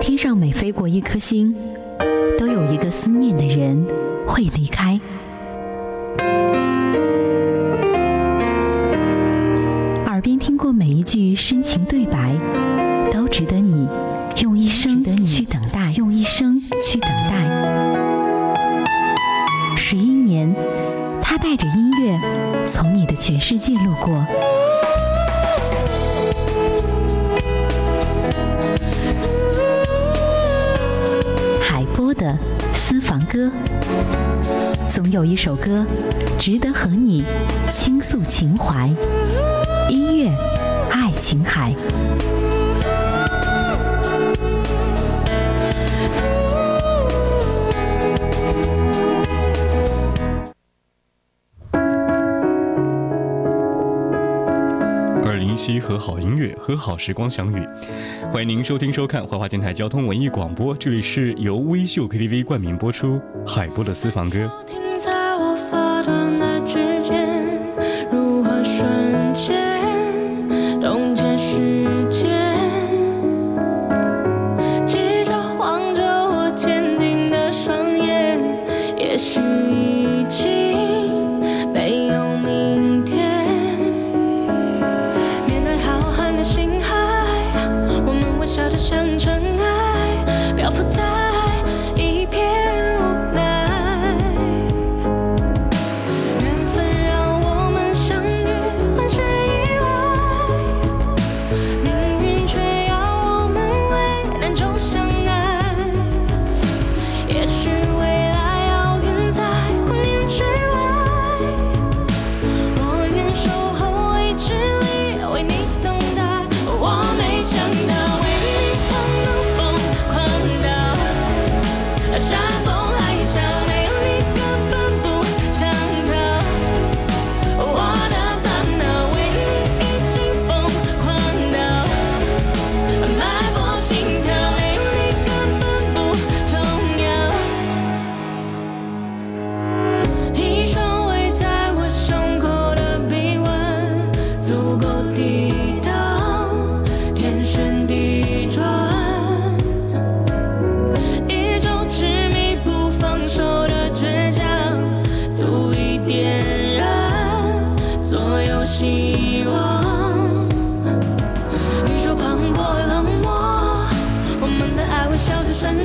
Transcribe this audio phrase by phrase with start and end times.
[0.00, 1.54] 天上每飞过一颗星
[2.38, 3.86] 都有一个思念的人
[4.26, 4.98] 会离开。
[10.06, 12.34] 耳边听过每一句深情对白
[13.12, 13.86] 都值得你
[14.40, 17.36] 用一生去等待用一生去等待。
[19.76, 20.54] 十一年
[21.20, 24.26] 他带着音乐从你的全世界路过。
[32.20, 32.36] 的
[32.74, 33.50] 私房歌。
[34.92, 35.86] 总有一首歌
[36.38, 37.24] 值得和你
[37.68, 38.86] 倾诉情怀。
[39.88, 40.30] 音乐
[40.90, 41.74] 爱琴海。
[55.62, 57.62] 七和好音乐和好时光相遇，
[58.32, 64.50] 欢迎您收听收看怀化电台交通文艺广播，这里是由微秀 KTV 冠名播出海波的私房歌。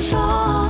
[0.06, 0.65] 说。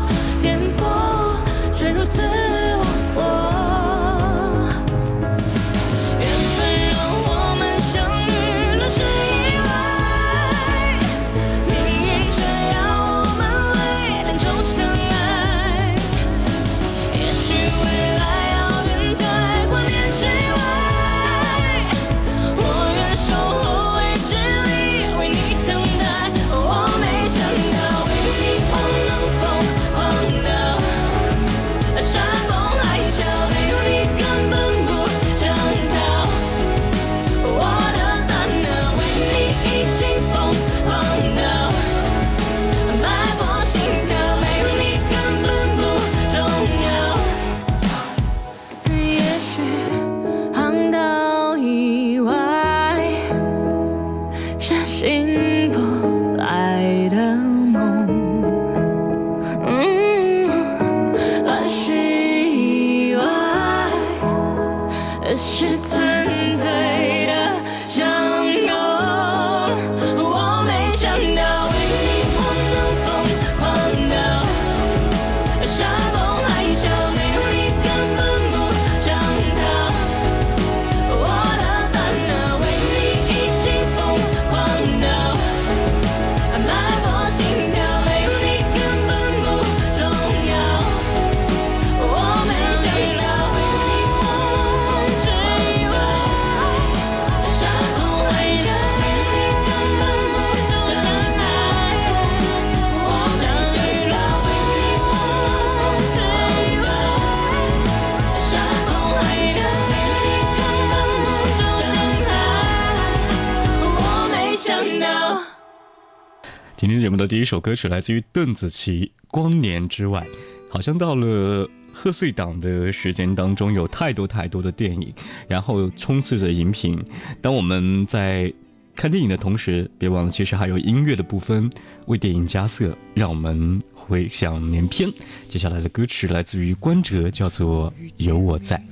[117.07, 120.27] 节目的第一首歌曲来自于邓紫棋光年之外
[120.69, 125.15] 好像到了贺岁档的时间当中有太多太多的电影
[125.47, 127.01] 然后充斥着荧屏
[127.41, 128.53] 当我们在
[128.97, 131.71] 看电影的同时别忘了其实还有音乐的部分
[132.07, 135.09] 为电影加色让我们回想连篇
[135.49, 138.83] 接下来的歌曲来自于关喆叫做有我在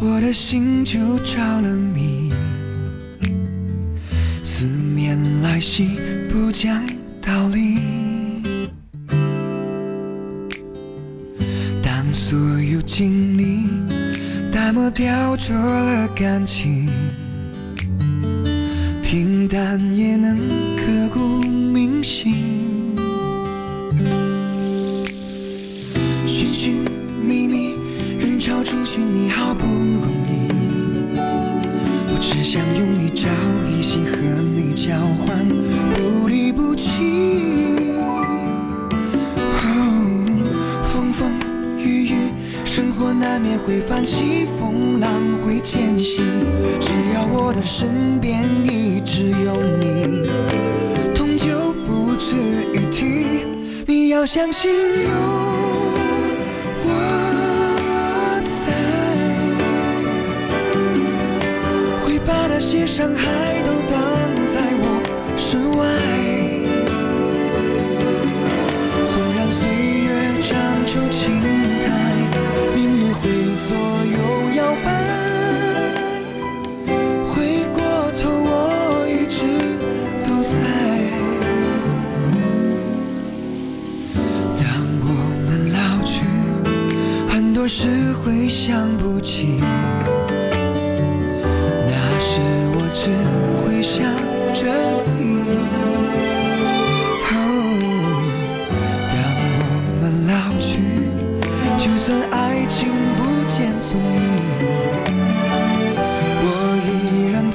[0.00, 2.32] 我的心就着了迷。
[4.58, 5.90] 思念来袭
[6.32, 6.97] 不讲
[7.28, 7.76] 道理。
[11.82, 13.66] 当所有经历
[14.50, 16.88] 淡漠雕琢了感情，
[19.02, 20.38] 平淡也能
[20.74, 22.96] 刻骨铭心。
[26.26, 26.76] 寻寻
[27.22, 27.74] 觅觅，
[28.18, 30.48] 人潮中寻你好不容易，
[31.14, 33.28] 我只想用一朝
[33.70, 34.16] 一夕和
[34.56, 35.46] 你交换，
[41.12, 41.32] 风
[41.78, 42.12] 雨，
[42.64, 45.10] 生活难免会泛起风浪，
[45.44, 46.24] 会艰辛。
[46.80, 50.22] 只要我的身边一直有你，
[51.14, 52.34] 痛就不值
[52.74, 53.46] 一提。
[53.86, 55.10] 你要相信有
[56.84, 56.90] 我
[58.44, 58.72] 在，
[62.04, 63.96] 会把那些伤害都挡
[64.46, 64.84] 在我
[65.36, 65.86] 身外。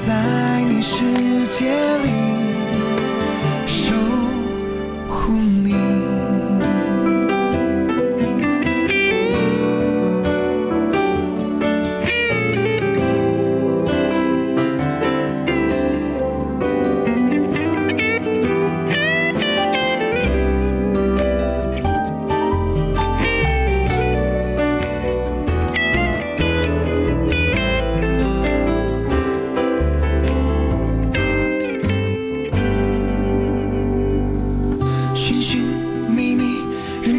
[0.06, 1.02] 在你世
[1.48, 1.93] 界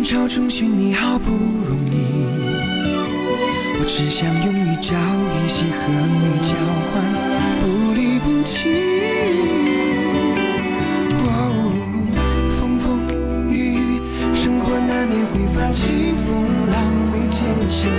[0.06, 2.94] 潮中寻你好不容易，
[3.74, 5.82] 我只想用一朝一夕和
[6.22, 6.54] 你交
[6.86, 7.02] 换，
[7.60, 7.66] 不
[7.96, 8.70] 离不弃。
[11.18, 11.26] 哦，
[12.56, 13.02] 风风
[13.50, 14.00] 雨雨，
[14.36, 16.78] 生活难免会泛起风浪，
[17.10, 17.90] 会艰辛。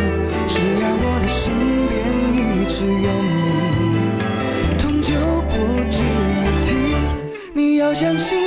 [0.47, 1.51] 只要我的身
[1.91, 1.93] 边
[2.39, 2.39] 一
[2.71, 3.11] 直有
[3.91, 3.99] 你，
[4.79, 5.11] 痛就
[5.51, 5.59] 不
[5.91, 6.71] 值一提。
[7.53, 8.39] 你要相信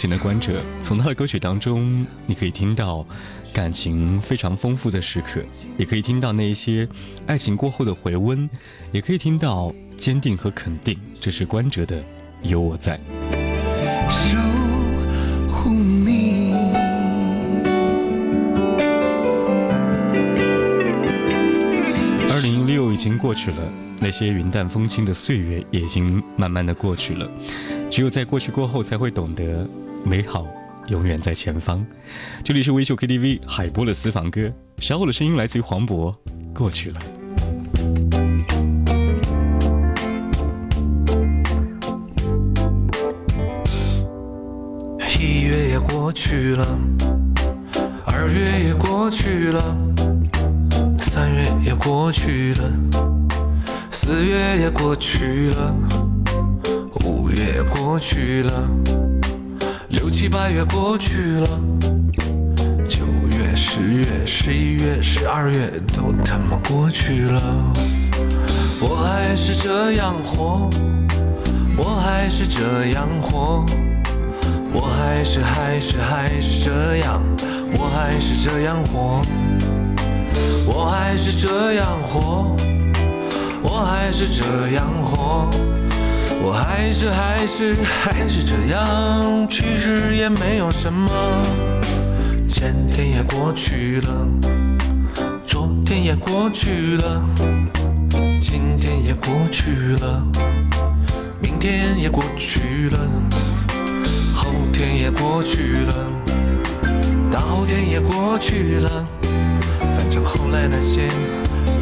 [0.00, 3.06] 情的关喆，从他的歌曲当中，你可以听到
[3.52, 5.42] 感情非常丰富的时刻，
[5.76, 6.88] 也可以听到那一些
[7.26, 8.48] 爱情过后的回温，
[8.92, 10.98] 也可以听到坚定和肯定。
[11.20, 11.98] 这是关喆的
[12.40, 12.98] 《有我在》。
[14.10, 14.38] 守
[15.50, 16.54] 护你。
[22.32, 23.56] 二零一六已经过去了，
[23.98, 27.30] 那些云淡风轻的岁月也已经慢慢的过去了。
[27.90, 29.68] 只有在过去过后，才会懂得
[30.04, 30.46] 美好
[30.88, 31.84] 永远在前方。
[32.44, 36.14] 这里是微秀 KTV 海波的私房歌，小我的声音来自于黄渤，
[36.54, 37.00] 过去了。
[45.18, 46.66] 一月也过去了，
[48.06, 49.76] 二月也过去了，
[51.00, 52.70] 三月也过去了，
[53.90, 55.74] 四月也过去了，
[57.04, 58.52] 五月过去了，
[59.88, 61.48] 六七八月过去了，
[62.88, 63.04] 九
[63.38, 67.42] 月、十月、十一月、十二月都他妈过去了，
[68.80, 70.68] 我还是这样活，
[71.76, 73.64] 我还是这样活。
[74.72, 77.20] 我还是还是还是这样，
[77.76, 79.20] 我还是这样活，
[80.64, 82.54] 我还是这样活，
[83.64, 85.50] 我还是这样活，
[86.42, 91.10] 我还是还是还是这样，其实也没有什么。
[92.48, 94.26] 前天也过去了，
[95.46, 97.22] 昨天也过去了，
[98.40, 100.22] 今天也过去了，
[101.40, 102.98] 明天也过去了。
[104.34, 105.94] 后天也过去了，
[107.30, 109.04] 大后天也过去了，
[109.78, 111.02] 反正后来那些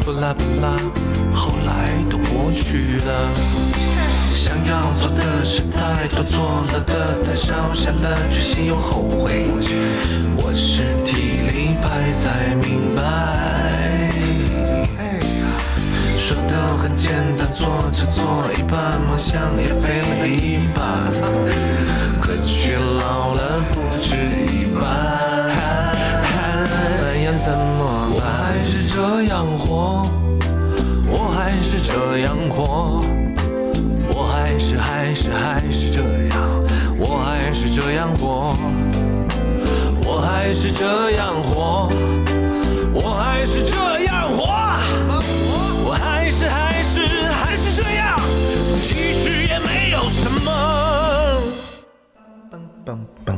[0.05, 0.77] 不拉不拉，
[1.33, 3.88] 后来都过去了。
[4.49, 9.45] 想要做的事太多，做了的太少，下了决心又后悔。
[10.37, 14.09] 我是体力派才明白。
[16.17, 18.25] 说的很简单，做着做
[18.57, 20.81] 一半，梦想也飞了一半，
[22.19, 24.81] 可却老了不止一半。
[27.01, 28.17] 那要怎么办？
[28.17, 28.97] 我还是这
[29.31, 30.01] 样活，
[31.05, 32.99] 我还是这样活，
[34.19, 36.61] 我还是还是还是这样，
[36.99, 38.53] 我还是这样活，
[40.03, 41.87] 我还是这样活，
[42.93, 44.43] 我还是这样活。
[45.85, 46.99] 我还是还是
[47.31, 48.19] 还是这样，
[48.83, 50.51] 其实也没有什么。
[52.51, 53.31] 嘣嘣嘣！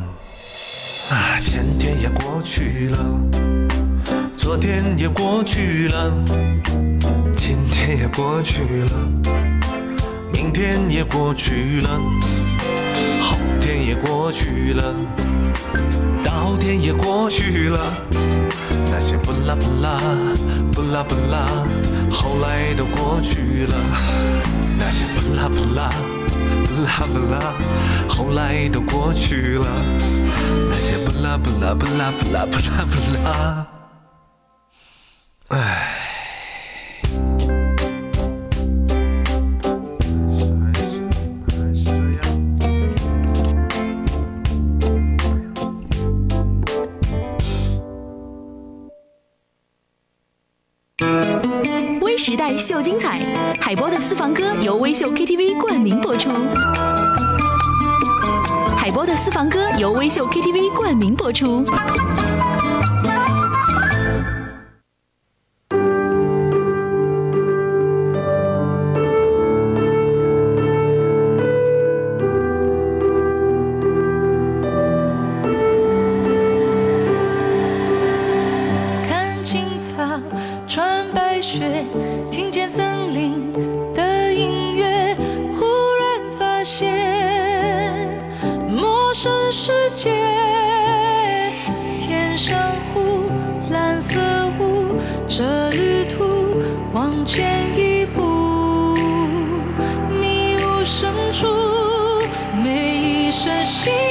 [1.14, 2.98] 啊，前天也过去了，
[4.36, 6.12] 昨天也过去了，
[7.38, 9.31] 今天也过去了，
[10.62, 11.90] 天也过去了，
[13.20, 14.94] 后天也过去了，
[16.24, 17.92] 到天也过去了。
[18.86, 20.00] 那些不拉不拉
[20.72, 21.48] 不拉不拉，
[22.12, 23.76] 后来都过去了。
[24.78, 25.90] 那些不拉不拉
[26.68, 27.54] 不拉不拉，
[28.08, 29.66] 后来都过去了。
[30.70, 33.68] 那些不拉不拉不拉不拉不拉不拉，
[35.58, 35.81] 哎。
[52.62, 53.20] 秀精彩，
[53.60, 56.30] 海波的私房歌由微秀 KTV 冠名播出。
[58.78, 61.66] 海波的私房歌由微秀 KTV 冠名播出。
[103.32, 104.11] 身心。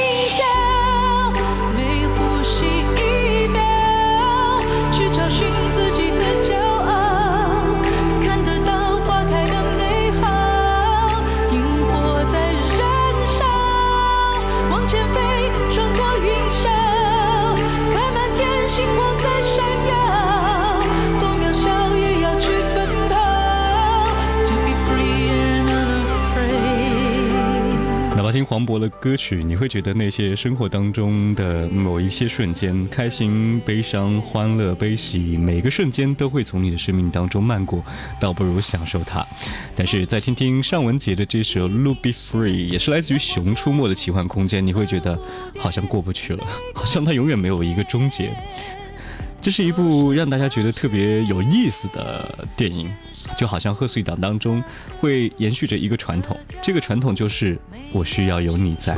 [28.43, 37.83] 黄渤的歌曲，你会觉得那些生活当中的某一些瞬间，开心、悲伤、欢乐、悲喜，每个瞬间都会从你的生命当中漫过，
[38.19, 39.25] 倒不如享受它。
[39.75, 45.17] 但是再听听尚雯婕的这首《路 Be Free》，也是来自于《熊出没》的奇幻空间，你会觉得
[45.57, 46.45] 好像过不去了，
[46.75, 48.31] 好像它永远没有一个终结。
[49.41, 52.93] 这是一部让大家觉得特别有意思的电影，
[53.37, 54.63] 就好像贺岁档当中
[54.99, 57.57] 会延续着一个传统，这个传统就是
[57.91, 58.95] 我需要有你在。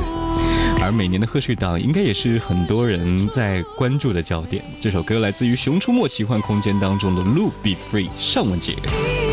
[0.82, 4.62] 而每年的贺岁档应该也是很多人在关注的焦点。
[4.78, 9.23] 这首歌来自于《熊出没奇幻空间》当中的《路 Be Free》，尚雯婕。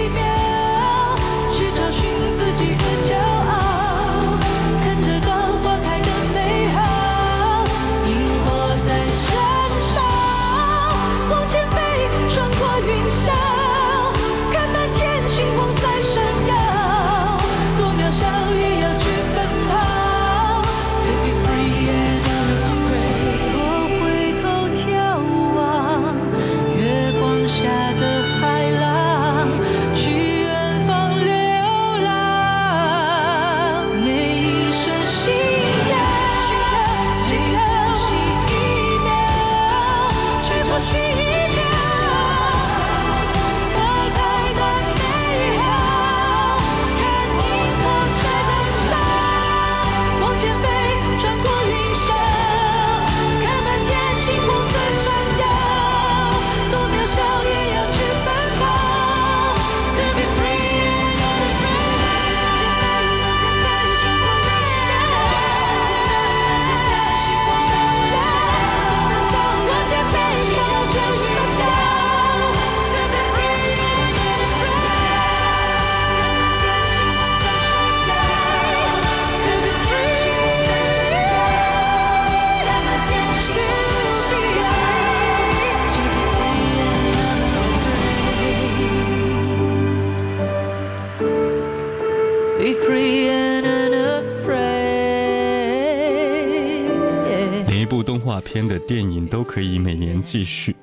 [98.03, 100.75] 动画片的电影都可以每年继续，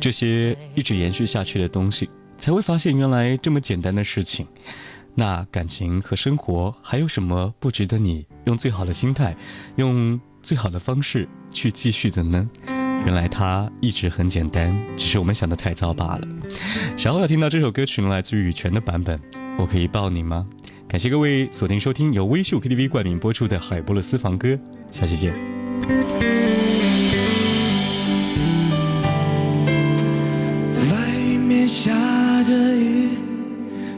[0.00, 4.46] 这些一直延续下去的东西，才会发现原来这么简单的事情。
[5.14, 9.36] 那感情和生活还有什么不值得你用最好的心态，
[9.76, 12.48] 用最好的方式去继续的呢？
[13.04, 16.28] 原来它一直很简单，只是我们想的太糟罢了。
[16.96, 19.20] 稍后要听到这首歌曲，来自于羽泉的版本，
[19.58, 20.44] 我可以抱你吗？
[20.88, 24.58] 感谢各位锁定收听由微秀 KTV 冠名播出的海波的私房歌，
[24.90, 26.35] 下期见。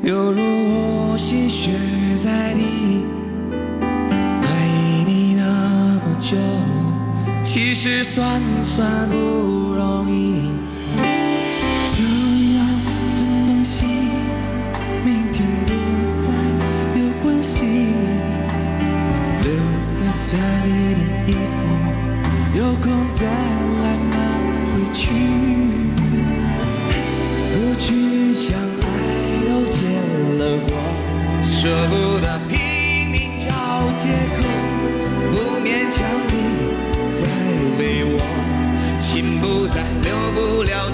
[0.02, 1.70] 犹如我心血
[2.16, 3.02] 在滴。
[3.82, 4.46] 爱
[5.06, 5.42] 你那
[6.04, 6.36] 么久，
[7.42, 9.16] 其实算算不
[9.74, 10.52] 容易。
[11.84, 12.04] 就
[12.56, 12.58] 要
[13.14, 13.84] 分东西，
[15.04, 15.72] 明天不
[16.22, 16.30] 再
[17.00, 17.64] 有关系。
[19.42, 19.50] 留
[19.82, 21.60] 在家里的衣服，
[22.56, 24.16] 有空再来拿
[24.70, 25.02] 回去。
[27.52, 28.56] 不去想，
[31.60, 33.50] 舍不得拼命找
[33.96, 34.46] 借口，
[35.32, 36.32] 不勉强你
[37.10, 37.26] 再
[37.80, 38.16] 为我，
[39.00, 40.88] 心不在，留不了。